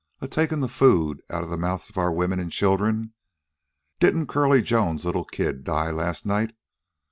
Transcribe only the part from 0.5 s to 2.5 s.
the food outa the mouths of our women an